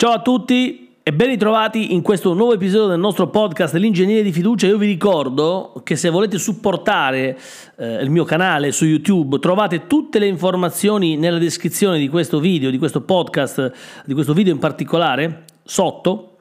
[0.00, 4.30] Ciao a tutti e ben ritrovati in questo nuovo episodio del nostro podcast L'ingegneria di
[4.30, 4.68] fiducia.
[4.68, 7.36] Io vi ricordo che se volete supportare
[7.76, 12.70] eh, il mio canale su YouTube trovate tutte le informazioni nella descrizione di questo video,
[12.70, 13.72] di questo podcast,
[14.04, 16.36] di questo video in particolare, sotto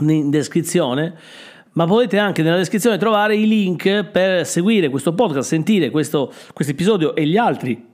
[0.00, 1.18] in descrizione
[1.72, 7.14] ma potete anche nella descrizione trovare i link per seguire questo podcast, sentire questo episodio
[7.14, 7.88] e gli altri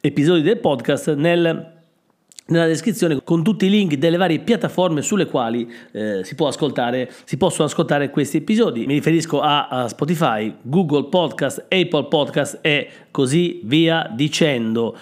[0.00, 1.73] episodi del podcast nel
[2.46, 6.36] nella descrizione con tutti i link delle varie piattaforme sulle quali eh, si,
[7.24, 8.86] si possono ascoltare questi episodi.
[8.86, 14.96] Mi riferisco a, a, Spotify, Google Podcast, Apple Podcast e così via dicendo.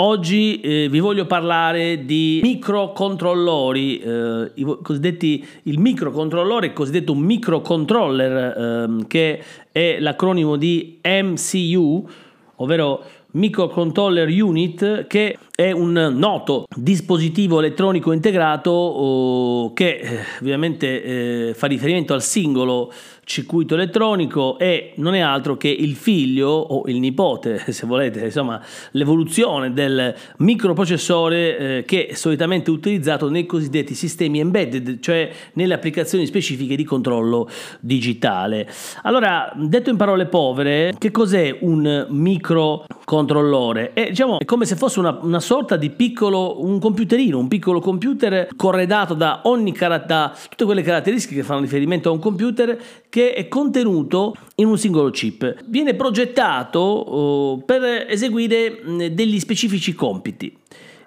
[0.00, 9.98] Oggi eh, vi voglio parlare di microcontrollori, eh, il microcontrollore, cosiddetto microcontroller, ehm, che è
[9.98, 12.08] l'acronimo di MCU,
[12.56, 13.02] ovvero
[13.38, 21.02] Microcontroller Unit, che è un noto dispositivo elettronico integrato oh, che eh, ovviamente
[21.48, 22.92] eh, fa riferimento al singolo
[23.28, 28.60] circuito elettronico e non è altro che il figlio o il nipote, se volete, insomma,
[28.92, 36.24] l'evoluzione del microprocessore eh, che è solitamente utilizzato nei cosiddetti sistemi embedded, cioè nelle applicazioni
[36.24, 37.48] specifiche di controllo
[37.80, 38.66] digitale.
[39.02, 43.92] Allora, detto in parole povere, che cos'è un microcontrollore?
[43.92, 47.80] È, diciamo, è come se fosse una, una sorta di piccolo, un computerino, un piccolo
[47.80, 49.72] computer corredato da, ogni,
[50.06, 52.78] da tutte quelle caratteristiche che fanno riferimento a un computer
[53.08, 55.64] che è contenuto in un singolo chip.
[55.66, 60.56] Viene progettato oh, per eseguire degli specifici compiti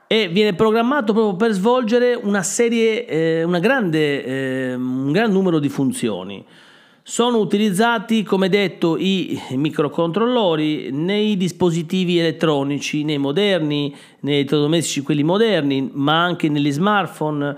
[0.08, 5.58] e viene programmato proprio per svolgere una serie, eh, una grande, eh, un gran numero
[5.58, 6.44] di funzioni.
[7.04, 15.90] Sono utilizzati, come detto, i microcontrollori nei dispositivi elettronici, nei moderni, nei elettrodomestici, quelli moderni,
[15.94, 17.56] ma anche negli smartphone eh,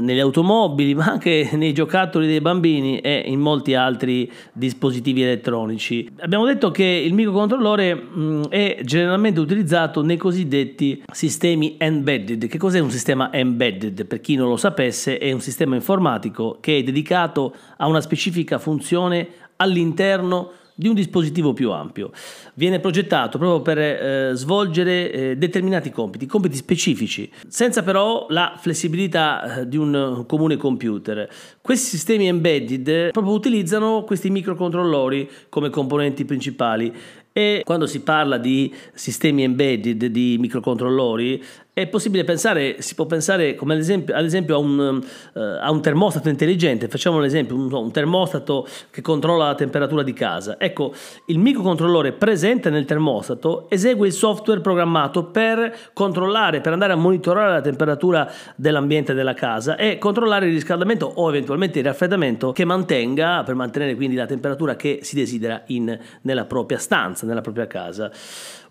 [0.00, 6.10] nelle automobili, ma anche nei giocattoli dei bambini e in molti altri dispositivi elettronici.
[6.20, 12.46] Abbiamo detto che il microcontrollore mm, è generalmente utilizzato nei cosiddetti sistemi embedded.
[12.46, 14.04] Che cos'è un sistema embedded?
[14.06, 18.58] Per chi non lo sapesse, è un sistema informatico che è dedicato a una specifica
[18.58, 22.10] funzione all'interno di un dispositivo più ampio.
[22.54, 29.60] Viene progettato proprio per eh, svolgere eh, determinati compiti, compiti specifici, senza però la flessibilità
[29.60, 31.28] eh, di un comune computer.
[31.62, 36.92] Questi sistemi embedded proprio utilizzano questi microcontrollori come componenti principali
[37.32, 41.42] e quando si parla di sistemi embedded, di microcontrollori,
[41.78, 44.98] è possibile pensare, si può pensare come ad esempio, ad esempio a, un,
[45.34, 50.02] uh, a, un, termostato intelligente, facciamo un esempio, un, un, termostato che controlla la temperatura
[50.02, 50.58] di casa.
[50.58, 50.94] Ecco,
[51.26, 57.52] il microcontrollore presente nel termostato esegue il software programmato per controllare, per andare a monitorare
[57.52, 63.42] la temperatura dell'ambiente della casa e controllare il riscaldamento o eventualmente il raffreddamento che mantenga,
[63.42, 68.10] per mantenere quindi la temperatura che si desidera in, nella propria stanza, nella propria casa.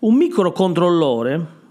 [0.00, 1.64] Un microcontrollore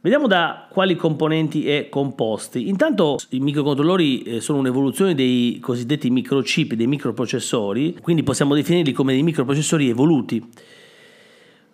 [0.00, 2.68] Vediamo da quali componenti è composti.
[2.68, 9.12] Intanto i microcontrollori eh, sono un'evoluzione dei cosiddetti microchip, dei microprocessori, quindi possiamo definirli come
[9.12, 10.50] dei microprocessori evoluti.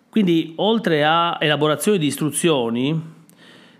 [0.09, 2.99] Quindi oltre a elaborazione di istruzioni,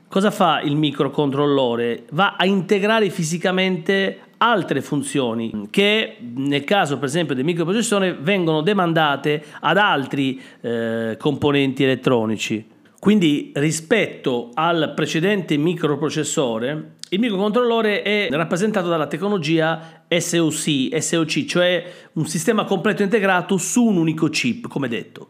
[0.08, 2.04] cosa fa il microcontrollore?
[2.12, 9.44] Va a integrare fisicamente altre funzioni che nel caso per esempio del microprocessore vengono demandate
[9.62, 12.74] ad altri eh, componenti elettronici.
[13.06, 22.26] Quindi rispetto al precedente microprocessore, il microcontrollore è rappresentato dalla tecnologia SOC, SOC, cioè un
[22.26, 25.30] sistema completo integrato su un unico chip, come detto.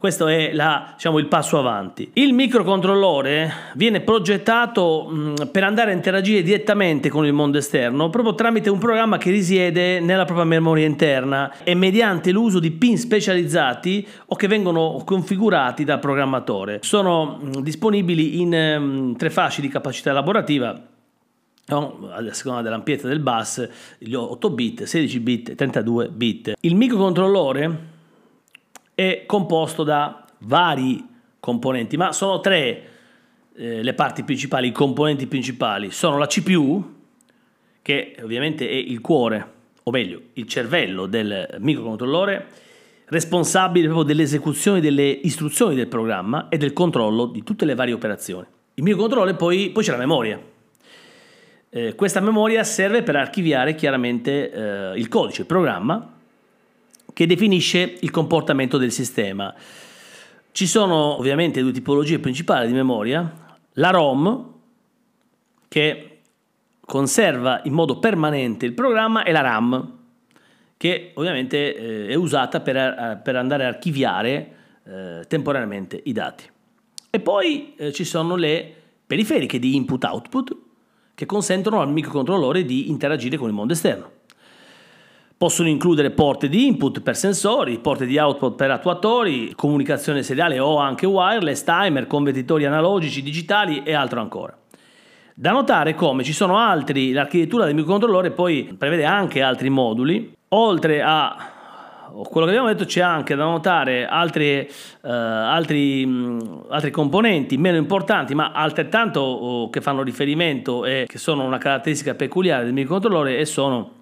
[0.00, 2.12] Questo è la, diciamo, il passo avanti.
[2.14, 8.34] Il microcontrollore viene progettato mh, per andare a interagire direttamente con il mondo esterno proprio
[8.34, 14.08] tramite un programma che risiede nella propria memoria interna e mediante l'uso di pin specializzati
[14.28, 16.78] o che vengono configurati dal programmatore.
[16.80, 20.82] Sono mh, disponibili in mh, tre fasce di capacità elaborativa
[21.66, 23.68] a seconda dell'ampiezza del bus,
[23.98, 26.54] gli 8 bit, 16 bit e 32 bit.
[26.60, 27.89] Il microcontrollore
[29.00, 31.02] è composto da vari
[31.40, 32.88] componenti, ma sono tre
[33.54, 35.90] eh, le parti principali, i componenti principali.
[35.90, 36.96] Sono la CPU,
[37.80, 39.52] che ovviamente è il cuore,
[39.84, 42.46] o meglio, il cervello del microcontrollore,
[43.06, 48.46] responsabile proprio dell'esecuzione delle istruzioni del programma e del controllo di tutte le varie operazioni.
[48.74, 50.38] Il microcontrollore poi, poi c'è la memoria.
[51.70, 56.18] Eh, questa memoria serve per archiviare chiaramente eh, il codice, il programma,
[57.12, 59.54] che definisce il comportamento del sistema.
[60.52, 63.32] Ci sono ovviamente due tipologie principali di memoria,
[63.74, 64.52] la ROM,
[65.68, 66.18] che
[66.80, 69.98] conserva in modo permanente il programma è la RAM,
[70.76, 74.54] che ovviamente eh, è usata per, per, andare a archiviare
[74.84, 76.44] eh, temporaneamente i dati.
[77.10, 78.74] E poi eh, ci sono le
[79.06, 80.56] periferiche di input-output
[81.14, 84.10] che consentono al microcontrollore di interagire con il mondo esterno.
[85.40, 90.76] Possono includere porte di input per sensori, porte di output per attuatori, comunicazione seriale o
[90.76, 94.54] anche wireless, timer, convertitori analogici, digitali e altro ancora.
[95.34, 101.00] Da notare come ci sono altri, l'architettura del microcontrollore poi prevede anche altri moduli, oltre
[101.00, 101.34] a
[102.22, 104.68] quello che abbiamo detto c'è anche da notare altri,
[105.00, 111.16] uh, altri, mh, altri, componenti meno importanti ma altrettanto uh, che fanno riferimento e che
[111.16, 113.99] sono una caratteristica peculiare del microcontrollore e sono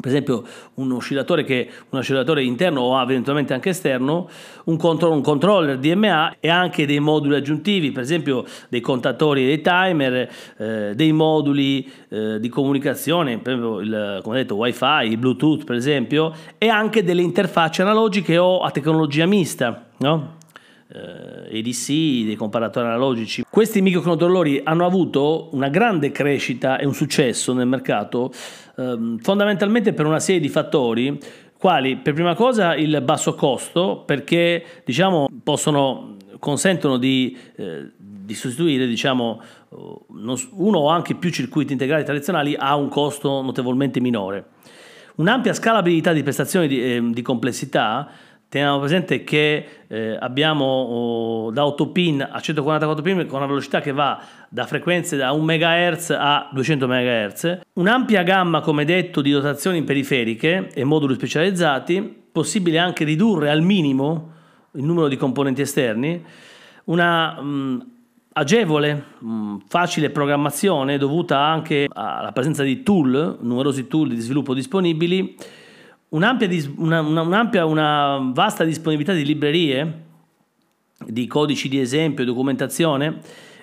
[0.00, 4.28] per esempio un oscillatore, che, un oscillatore interno o eventualmente anche esterno,
[4.64, 9.46] un, control, un, controller DMA e anche dei moduli aggiuntivi, per esempio dei contatori e
[9.46, 15.64] dei timer, eh, dei moduli eh, di comunicazione, per esempio il, come detto wifi, bluetooth
[15.64, 19.86] per esempio, e anche delle interfacce analogiche o a tecnologia mista.
[19.98, 20.37] No?
[20.92, 21.86] Eh, ADC,
[22.26, 23.44] dei comparatori analogici.
[23.48, 28.32] Questi microcontrollori hanno avuto una grande crescita e un successo nel mercato
[28.76, 31.18] ehm, fondamentalmente per una serie di fattori
[31.58, 38.86] quali per prima cosa il basso costo perché diciamo possono consentono di, eh, di sostituire
[38.86, 44.50] diciamo, uno o anche più circuiti integrali tradizionali a un costo notevolmente minore.
[45.16, 48.08] Un'ampia scalabilità di prestazioni di, eh, di complessità
[48.50, 53.82] Teniamo presente che eh, abbiamo oh, da 8 pin a 144 pin con una velocità
[53.82, 59.32] che va da frequenze da 1 MHz a 200 MHz, un'ampia gamma, come detto, di
[59.32, 62.00] dotazioni periferiche e moduli specializzati,
[62.32, 64.32] possibile anche ridurre al minimo
[64.72, 66.24] il numero di componenti esterni,
[66.84, 67.86] una mh,
[68.32, 75.36] agevole, mh, facile programmazione dovuta anche alla presenza di tool, numerosi tool di sviluppo disponibili,
[76.10, 80.06] un'ampia, una, un'ampia, una vasta disponibilità di librerie,
[81.06, 83.20] di codici di esempio, documentazione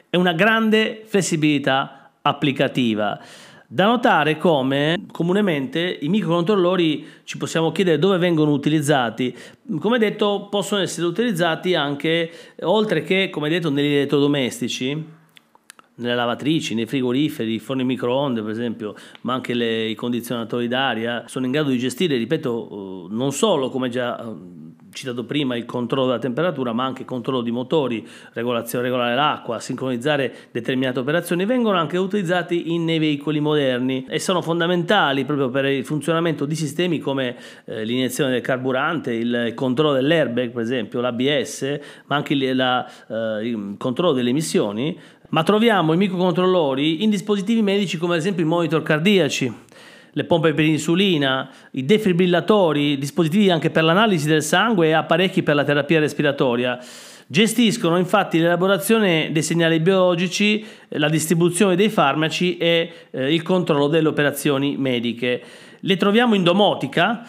[0.09, 3.19] e una grande flessibilità applicativa.
[3.67, 9.35] Da notare come comunemente i microcontrollori ci possiamo chiedere dove vengono utilizzati.
[9.79, 12.31] Come detto, possono essere utilizzati anche,
[12.61, 15.03] oltre che, come detto, negli elettrodomestici,
[15.95, 21.23] nelle lavatrici, nei frigoriferi, i forni microonde per esempio, ma anche le, i condizionatori d'aria,
[21.27, 24.55] sono in grado di gestire, ripeto, eh, non solo come già eh,
[24.95, 29.59] citato prima il controllo della temperatura, ma anche il controllo di motori, regolazione regolare l'acqua,
[29.59, 35.85] sincronizzare determinate operazioni, vengono anche utilizzati nei veicoli moderni e sono fondamentali proprio per il
[35.85, 42.15] funzionamento di sistemi come eh, l'iniezione del carburante, il controllo dell'airbag, per esempio, l'ABS, ma
[42.15, 44.97] anche la, eh, il controllo delle emissioni
[45.29, 49.53] ma troviamo i microcontrollori in dispositivi medici come ad esempio i monitor cardiaci,
[50.11, 55.55] le pompe per insulina, i defibrillatori, dispositivi anche per l'analisi del sangue e apparecchi per
[55.55, 56.79] la terapia respiratoria.
[57.27, 64.07] Gestiscono infatti l'elaborazione dei segnali biologici, la distribuzione dei farmaci e eh, il controllo delle
[64.07, 65.41] operazioni mediche.
[65.79, 67.27] Le troviamo in domotica,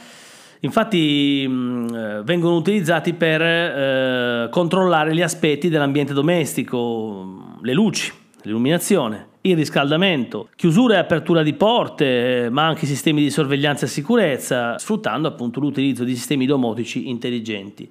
[0.67, 9.29] Infatti mh, eh, vengono utilizzati per eh, controllare gli aspetti dell'ambiente domestico, le luci, l'illuminazione,
[9.43, 15.29] il riscaldamento, chiusura e apertura di porte, ma anche sistemi di sorveglianza e sicurezza, sfruttando
[15.29, 17.89] appunto l'utilizzo di sistemi domotici intelligenti.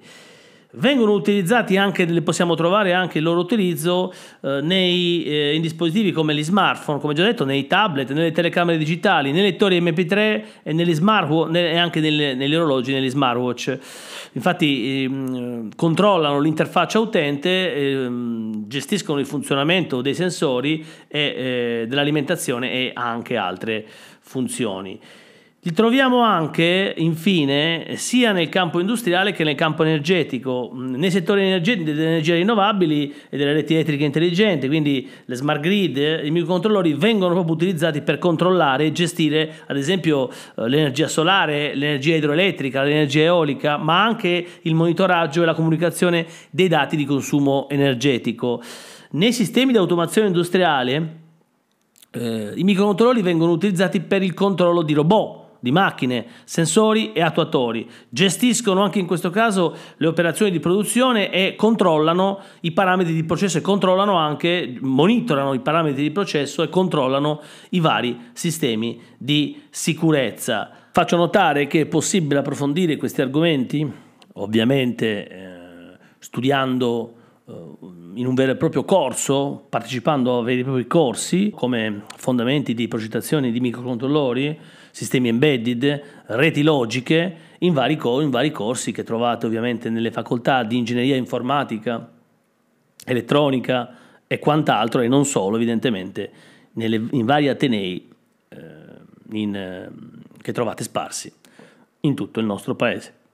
[0.72, 6.34] Vengono utilizzati anche, possiamo trovare anche il loro utilizzo eh, nei, eh, in dispositivi come
[6.34, 10.92] gli smartphone, come già detto, nei tablet, nelle telecamere digitali, nei lettori MP3 e, negli
[10.92, 13.78] smart, e anche nelle, negli orologi, negli smartwatch.
[14.32, 22.90] Infatti ehm, controllano l'interfaccia utente, ehm, gestiscono il funzionamento dei sensori e eh, dell'alimentazione e
[22.92, 23.86] anche altre
[24.20, 25.00] funzioni.
[25.66, 32.06] Li troviamo anche, infine, sia nel campo industriale che nel campo energetico, nei settori delle
[32.06, 37.54] energie rinnovabili e delle reti elettriche intelligenti, quindi le smart grid, i microcontrollori vengono proprio
[37.56, 44.04] utilizzati per controllare e gestire, ad esempio, eh, l'energia solare, l'energia idroelettrica, l'energia eolica, ma
[44.04, 48.62] anche il monitoraggio e la comunicazione dei dati di consumo energetico.
[49.10, 51.16] Nei sistemi di automazione industriale,
[52.12, 57.88] eh, i microcontrollori vengono utilizzati per il controllo di robot di macchine, sensori e attuatori.
[58.08, 63.58] Gestiscono anche in questo caso le operazioni di produzione e controllano i parametri di processo
[63.58, 70.70] e controllano anche, monitorano i parametri di processo e controllano i vari sistemi di sicurezza.
[70.92, 73.90] Faccio notare che è possibile approfondire questi argomenti,
[74.34, 77.14] ovviamente eh, studiando
[77.48, 82.88] in un vero e proprio corso, partecipando a veri e propri corsi come fondamenti di
[82.88, 84.58] progettazione di microcontrollori,
[84.90, 90.76] sistemi embedded, reti logiche, in vari, in vari corsi che trovate ovviamente nelle facoltà di
[90.76, 92.10] ingegneria informatica,
[93.04, 93.94] elettronica
[94.26, 96.30] e quant'altro, e non solo evidentemente,
[96.72, 98.08] nelle, in vari atenei
[98.48, 98.58] eh,
[99.32, 99.90] in, eh,
[100.42, 101.32] che trovate sparsi
[102.00, 103.24] in tutto il nostro paese.